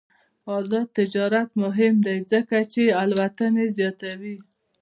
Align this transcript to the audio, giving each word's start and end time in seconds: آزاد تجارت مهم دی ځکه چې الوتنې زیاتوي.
آزاد 0.57 0.87
تجارت 0.97 1.49
مهم 1.63 1.93
دی 2.05 2.17
ځکه 2.31 2.57
چې 2.73 2.83
الوتنې 3.01 3.65
زیاتوي. 3.77 4.35